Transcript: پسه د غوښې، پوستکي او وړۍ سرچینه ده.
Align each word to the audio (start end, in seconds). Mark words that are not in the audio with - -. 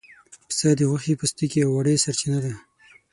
پسه 0.47 0.69
د 0.77 0.79
غوښې، 0.89 1.13
پوستکي 1.19 1.59
او 1.63 1.71
وړۍ 1.75 1.95
سرچینه 2.03 2.39
ده. 2.45 2.53